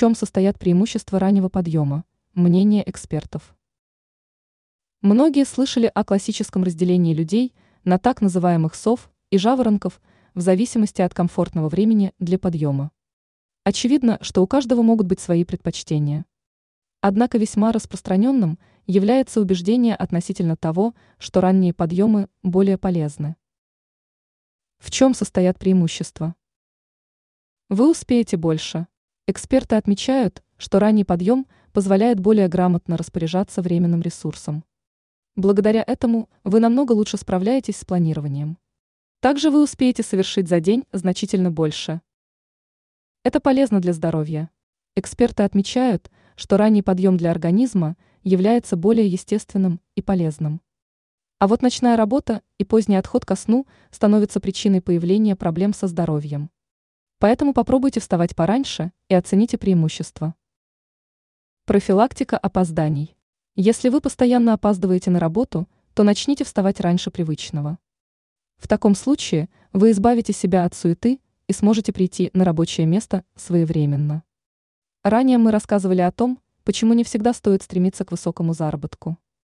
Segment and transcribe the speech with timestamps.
[0.00, 2.06] чем состоят преимущества раннего подъема?
[2.32, 3.54] Мнение экспертов.
[5.02, 10.00] Многие слышали о классическом разделении людей на так называемых сов и жаворонков
[10.32, 12.92] в зависимости от комфортного времени для подъема.
[13.64, 16.24] Очевидно, что у каждого могут быть свои предпочтения.
[17.02, 23.36] Однако весьма распространенным является убеждение относительно того, что ранние подъемы более полезны.
[24.78, 26.36] В чем состоят преимущества?
[27.68, 28.86] Вы успеете больше.
[29.30, 34.64] Эксперты отмечают, что ранний подъем позволяет более грамотно распоряжаться временным ресурсом.
[35.36, 38.58] Благодаря этому вы намного лучше справляетесь с планированием.
[39.20, 42.00] Также вы успеете совершить за день значительно больше.
[43.22, 44.50] Это полезно для здоровья.
[44.96, 50.60] Эксперты отмечают, что ранний подъем для организма является более естественным и полезным.
[51.38, 56.50] А вот ночная работа и поздний отход ко сну становятся причиной появления проблем со здоровьем.
[57.20, 60.34] Поэтому попробуйте вставать пораньше и оцените преимущества.
[61.66, 63.14] Профилактика опозданий.
[63.56, 67.78] Если вы постоянно опаздываете на работу, то начните вставать раньше привычного.
[68.56, 74.22] В таком случае вы избавите себя от суеты и сможете прийти на рабочее место своевременно.
[75.02, 79.18] Ранее мы рассказывали о том, почему не всегда стоит стремиться к высокому заработку.